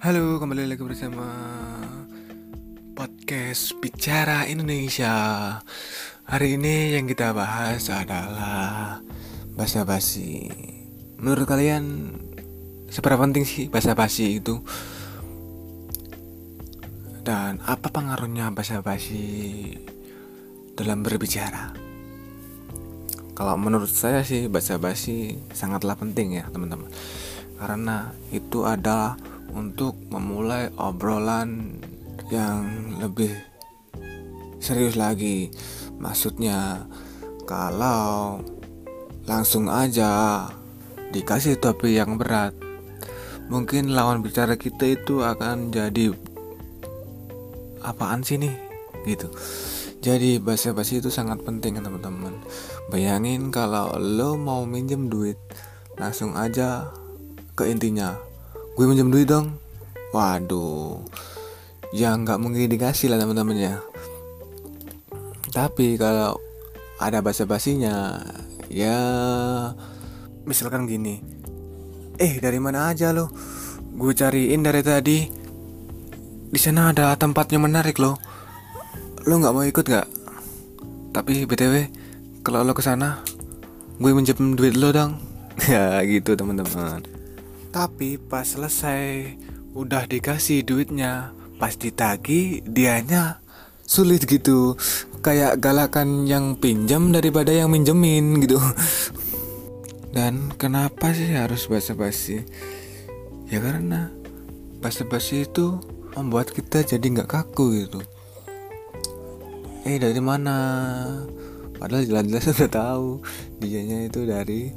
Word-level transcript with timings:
Halo, 0.00 0.40
kembali 0.40 0.64
lagi 0.64 0.80
bersama 0.80 1.28
podcast 2.96 3.76
Bicara 3.84 4.48
Indonesia. 4.48 5.12
Hari 6.24 6.56
ini 6.56 6.96
yang 6.96 7.04
kita 7.04 7.36
bahas 7.36 7.84
adalah 7.92 9.04
bahasa 9.52 9.84
basi. 9.84 10.48
Menurut 11.20 11.44
kalian 11.44 12.16
seberapa 12.88 13.20
penting 13.28 13.44
sih 13.44 13.68
bahasa 13.68 13.92
basi 13.92 14.40
itu? 14.40 14.64
Dan 17.20 17.60
apa 17.68 17.92
pengaruhnya 17.92 18.48
bahasa 18.56 18.80
basi 18.80 19.76
dalam 20.80 21.04
berbicara? 21.04 21.76
Kalau 23.36 23.52
menurut 23.60 23.92
saya 23.92 24.24
sih 24.24 24.48
bahasa 24.48 24.80
basi 24.80 25.36
sangatlah 25.52 25.92
penting 25.92 26.40
ya 26.40 26.48
teman-teman. 26.48 26.88
Karena 27.60 28.16
itu 28.32 28.64
adalah 28.64 29.20
untuk 29.54 29.98
memulai 30.10 30.70
obrolan 30.78 31.80
yang 32.30 32.94
lebih 33.02 33.34
serius 34.62 34.94
lagi. 34.94 35.50
Maksudnya, 35.98 36.86
kalau 37.48 38.40
langsung 39.26 39.66
aja 39.66 40.46
dikasih 41.10 41.58
topik 41.58 41.90
yang 41.90 42.16
berat, 42.16 42.54
mungkin 43.50 43.92
lawan 43.92 44.22
bicara 44.22 44.54
kita 44.54 44.94
itu 44.94 45.26
akan 45.26 45.74
jadi 45.74 46.14
apaan 47.82 48.22
sih 48.22 48.38
nih 48.38 48.54
gitu. 49.08 49.26
Jadi 50.00 50.40
bahasa 50.40 50.72
basi 50.72 51.04
itu 51.04 51.12
sangat 51.12 51.44
penting 51.44 51.76
teman-teman. 51.76 52.32
Bayangin 52.88 53.52
kalau 53.52 53.92
lo 54.00 54.40
mau 54.40 54.64
minjem 54.64 55.12
duit, 55.12 55.36
langsung 56.00 56.32
aja 56.40 56.88
ke 57.52 57.68
intinya 57.68 58.29
gue 58.74 58.84
minjem 58.86 59.10
duit 59.10 59.26
dong. 59.26 59.56
Waduh. 60.10 61.02
Ya 61.94 62.14
nggak 62.14 62.38
mungkin 62.38 62.70
dikasih 62.70 63.10
lah 63.10 63.18
teman-teman 63.18 63.58
ya 63.58 63.74
tapi 65.50 65.98
kalau 65.98 66.38
ada 67.02 67.18
bahasa 67.18 67.42
basinya 67.42 68.22
ya 68.70 68.96
misalkan 70.46 70.86
gini. 70.86 71.18
Eh 72.16 72.38
dari 72.38 72.62
mana 72.62 72.94
aja 72.94 73.10
lo? 73.10 73.34
Gue 73.98 74.14
cariin 74.14 74.62
dari 74.62 74.82
tadi. 74.86 75.18
Di 76.50 76.58
sana 76.58 76.94
ada 76.94 77.14
tempatnya 77.18 77.58
menarik 77.58 77.98
lo. 77.98 78.14
Lo 79.26 79.34
nggak 79.42 79.54
mau 79.54 79.66
ikut 79.66 79.84
nggak? 79.84 80.08
Tapi 81.10 81.44
btw 81.50 81.74
kalau 82.46 82.62
lo 82.62 82.72
ke 82.72 82.82
sana 82.86 83.20
gue 83.98 84.10
minjem 84.14 84.54
duit 84.54 84.78
lo 84.78 84.94
dong. 84.94 85.18
Ya 85.68 86.00
gitu 86.08 86.32
teman-teman 86.38 87.19
tapi 87.70 88.18
pas 88.18 88.42
selesai 88.42 89.38
udah 89.74 90.10
dikasih 90.10 90.66
duitnya, 90.66 91.30
pas 91.62 91.74
ditagi 91.78 92.66
dianya 92.66 93.38
sulit 93.86 94.26
gitu. 94.26 94.74
Kayak 95.20 95.62
galakan 95.62 96.26
yang 96.26 96.58
pinjam 96.58 97.14
daripada 97.14 97.54
yang 97.54 97.70
minjemin 97.70 98.42
gitu. 98.42 98.58
Dan 100.16 100.50
kenapa 100.58 101.14
sih 101.14 101.30
harus 101.30 101.70
basa-basi? 101.70 102.42
Ya 103.46 103.62
karena 103.62 104.10
basa-basi 104.82 105.46
itu 105.46 105.78
membuat 106.18 106.50
kita 106.50 106.82
jadi 106.82 107.02
nggak 107.02 107.30
kaku 107.30 107.86
gitu. 107.86 108.00
Eh 109.86 110.02
dari 110.02 110.18
mana? 110.18 110.56
Padahal 111.78 112.04
jelas-jelas 112.04 112.50
udah 112.58 112.70
tahu 112.70 113.08
dianya 113.62 114.10
itu 114.10 114.26
dari 114.26 114.74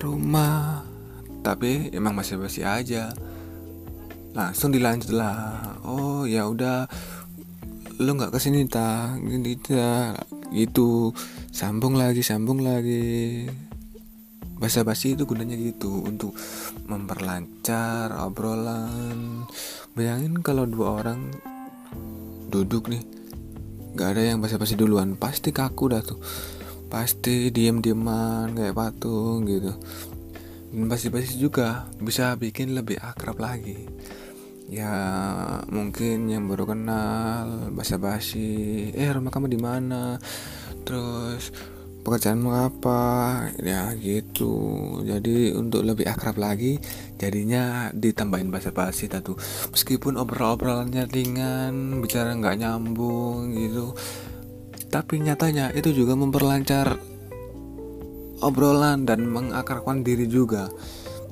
rumah. 0.00 0.82
Tapi 1.42 1.94
emang 1.94 2.14
masih 2.14 2.38
basi 2.38 2.66
aja. 2.66 3.14
Langsung 4.34 4.74
dilanjut 4.74 5.14
lah. 5.14 5.78
Oh 5.86 6.26
ya 6.26 6.46
udah. 6.46 6.86
Lu 7.98 8.14
nggak 8.14 8.34
ke 8.34 8.38
sini 8.38 8.66
ta. 8.66 9.14
Gini 9.18 9.54
ta 9.58 10.14
gitu. 10.54 11.14
Sambung 11.50 11.98
lagi 11.98 12.22
sambung 12.22 12.62
lagi. 12.62 13.46
Basa 14.58 14.82
basi 14.82 15.14
itu 15.14 15.26
gunanya 15.26 15.54
gitu. 15.54 16.02
Untuk 16.06 16.34
memperlancar 16.86 18.14
obrolan. 18.18 19.46
Bayangin 19.94 20.42
kalau 20.42 20.66
dua 20.66 21.02
orang 21.02 21.30
duduk 22.50 22.90
nih. 22.90 23.02
Nggak 23.94 24.08
ada 24.14 24.22
yang 24.22 24.38
basa 24.38 24.58
basi 24.58 24.74
duluan. 24.78 25.18
Pasti 25.18 25.50
kaku 25.50 25.84
dah 25.90 26.02
tuh 26.02 26.20
pasti 26.88 27.52
diem-dieman 27.52 28.56
kayak 28.56 28.76
patung 28.76 29.44
gitu. 29.44 29.72
Dan 30.68 30.88
pasti-pasti 30.88 31.36
juga 31.40 31.88
bisa 32.00 32.36
bikin 32.36 32.76
lebih 32.76 33.00
akrab 33.00 33.40
lagi. 33.40 33.88
Ya 34.68 34.92
mungkin 35.72 36.28
yang 36.28 36.44
baru 36.44 36.68
kenal 36.68 37.72
basa-basi 37.72 38.92
eh 38.92 39.08
rumah 39.08 39.32
kamu 39.32 39.48
di 39.48 39.60
mana? 39.60 40.20
Terus 40.84 41.52
pekerjaanmu 42.04 42.52
apa? 42.52 43.00
Ya 43.64 43.92
gitu. 43.96 44.52
Jadi 45.08 45.56
untuk 45.56 45.84
lebih 45.88 46.04
akrab 46.04 46.36
lagi 46.36 46.76
jadinya 47.16 47.88
ditambahin 47.96 48.52
basa-basi 48.52 49.08
tadi. 49.08 49.32
Meskipun 49.72 50.20
obrol-obrolannya 50.20 51.08
ringan 51.08 52.04
bicara 52.04 52.36
nggak 52.36 52.60
nyambung 52.60 53.56
gitu 53.56 53.96
tapi 54.88 55.20
nyatanya 55.20 55.72
itu 55.76 55.92
juga 55.92 56.16
memperlancar 56.16 56.96
obrolan 58.40 59.04
dan 59.04 59.28
mengakarkan 59.28 60.00
diri 60.00 60.24
juga. 60.28 60.68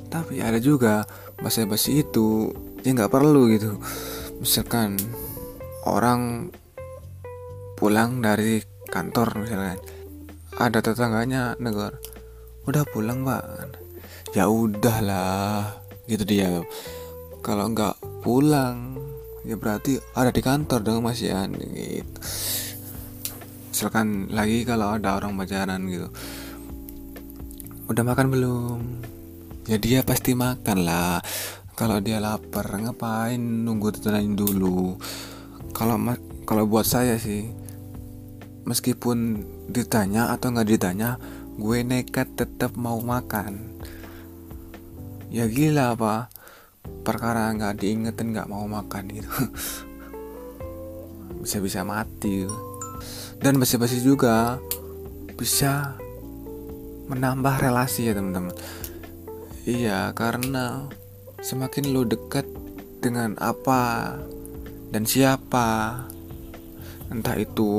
Tapi 0.07 0.39
ada 0.41 0.61
juga 0.61 1.03
basa-basi 1.41 2.05
itu 2.07 2.53
yang 2.85 3.01
nggak 3.01 3.13
perlu 3.13 3.51
gitu. 3.51 3.81
Misalkan 4.39 5.01
orang 5.89 6.53
pulang 7.77 8.21
dari 8.21 8.63
kantor 8.89 9.45
misalkan 9.45 9.81
ada 10.57 10.79
tetangganya 10.81 11.59
negor 11.61 11.97
udah 12.69 12.85
pulang 12.93 13.25
pak? 13.25 13.45
Ya 14.37 14.53
udahlah 14.53 15.81
gitu 16.07 16.25
dia. 16.29 16.61
Kalau 17.41 17.73
nggak 17.73 18.21
pulang 18.21 18.99
ya 19.47 19.55
berarti 19.55 20.03
ada 20.19 20.35
di 20.35 20.43
kantor 20.43 20.83
dong 20.83 21.07
masih 21.07 21.31
gitu 21.31 22.19
misalkan 23.77 24.33
lagi 24.33 24.65
kalau 24.65 24.97
ada 24.97 25.21
orang 25.21 25.37
pacaran 25.37 25.85
gitu. 25.85 26.09
Udah 27.93 28.09
makan 28.09 28.33
belum? 28.33 28.81
Ya 29.69 29.77
dia 29.77 30.01
pasti 30.01 30.33
makan 30.33 30.89
lah. 30.89 31.21
Kalau 31.77 32.01
dia 32.01 32.17
lapar 32.17 32.73
ngapain 32.73 33.37
nunggu 33.37 33.93
tetangganya 33.93 34.33
dulu? 34.33 34.97
Kalau 35.77 36.01
kalau 36.49 36.65
buat 36.65 36.89
saya 36.89 37.21
sih 37.21 37.53
meskipun 38.65 39.45
ditanya 39.69 40.33
atau 40.33 40.57
nggak 40.57 40.73
ditanya 40.73 41.21
gue 41.61 41.85
nekat 41.85 42.33
tetap 42.33 42.81
mau 42.81 42.97
makan. 43.05 43.77
Ya 45.29 45.45
gila 45.53 45.93
apa 45.93 46.33
perkara 47.05 47.53
nggak 47.53 47.85
diingetin 47.85 48.33
nggak 48.33 48.49
mau 48.49 48.65
makan 48.65 49.05
gitu. 49.13 49.29
Bisa-bisa 51.45 51.85
mati 51.85 52.49
gitu 52.49 52.76
dan 53.41 53.59
basa-basi 53.61 54.01
juga 54.01 54.61
bisa 55.37 55.97
menambah 57.07 57.63
relasi 57.63 58.11
ya 58.11 58.17
teman-teman. 58.17 58.55
Iya 59.67 60.15
karena 60.15 60.87
semakin 61.43 61.91
lo 61.95 62.07
dekat 62.07 62.47
dengan 63.03 63.39
apa 63.39 64.15
dan 64.91 65.07
siapa 65.07 66.03
entah 67.11 67.37
itu 67.39 67.71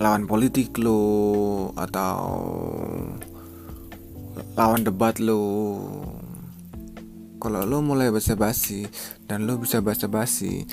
lawan 0.00 0.24
politik 0.24 0.76
lo 0.80 1.70
atau 1.76 2.16
lawan 4.56 4.82
debat 4.84 5.16
lo 5.20 5.44
kalau 7.38 7.68
lo 7.68 7.84
mulai 7.84 8.08
basa-basi 8.08 8.88
dan 9.28 9.44
lo 9.44 9.60
bisa 9.60 9.84
basa-basi 9.84 10.64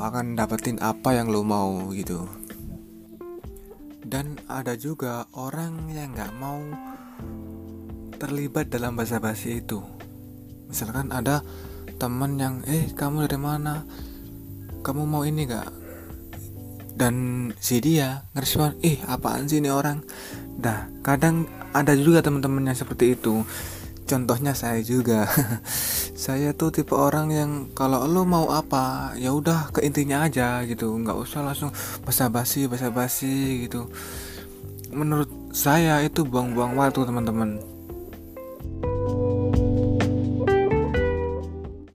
akan 0.00 0.34
dapetin 0.34 0.80
apa 0.80 1.14
yang 1.14 1.28
lo 1.28 1.44
mau 1.44 1.92
gitu. 1.92 2.26
Dan 4.02 4.40
ada 4.50 4.74
juga 4.74 5.28
orang 5.36 5.92
yang 5.94 6.16
nggak 6.16 6.32
mau 6.40 6.60
terlibat 8.18 8.68
dalam 8.68 8.98
bahasa 8.98 9.22
basi 9.22 9.62
itu. 9.62 9.80
Misalkan 10.66 11.14
ada 11.14 11.44
teman 12.00 12.40
yang 12.40 12.64
eh 12.66 12.90
kamu 12.92 13.28
dari 13.28 13.38
mana? 13.38 13.84
Kamu 14.80 15.04
mau 15.04 15.28
ini 15.28 15.44
gak 15.44 15.80
dan 17.00 17.48
si 17.56 17.80
dia 17.80 18.28
ngerespon 18.36 18.76
ih 18.84 19.00
eh, 19.00 19.08
apaan 19.08 19.48
sih 19.48 19.64
ini 19.64 19.72
orang? 19.72 20.04
Dah 20.60 20.92
kadang 21.00 21.48
ada 21.72 21.96
juga 21.96 22.20
teman-teman 22.20 22.68
yang 22.68 22.76
seperti 22.76 23.16
itu 23.16 23.40
contohnya 24.10 24.52
saya 24.58 24.82
juga. 24.82 25.30
Saya 26.20 26.52
tuh 26.52 26.68
tipe 26.68 26.92
orang 26.92 27.32
yang 27.32 27.50
kalau 27.72 28.04
lo 28.04 28.28
mau 28.28 28.52
apa 28.52 29.16
ya 29.16 29.32
udah 29.32 29.72
ke 29.72 29.80
intinya 29.88 30.28
aja 30.28 30.60
gitu. 30.68 30.92
Nggak 31.00 31.16
usah 31.16 31.40
langsung 31.40 31.72
basa-basi 32.04 32.68
basa-basi 32.68 33.64
gitu. 33.64 33.88
Menurut 34.92 35.30
saya 35.56 36.02
itu 36.04 36.26
buang-buang 36.28 36.76
waktu 36.76 37.08
teman-teman 37.08 37.79